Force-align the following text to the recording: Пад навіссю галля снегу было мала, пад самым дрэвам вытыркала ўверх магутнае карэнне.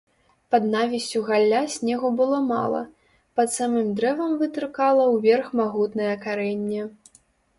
Пад 0.53 0.63
навіссю 0.75 1.19
галля 1.27 1.59
снегу 1.73 2.09
было 2.21 2.39
мала, 2.53 2.79
пад 3.39 3.47
самым 3.57 3.87
дрэвам 3.99 4.31
вытыркала 4.41 5.03
ўверх 5.13 5.53
магутнае 5.63 6.11
карэнне. 6.27 6.81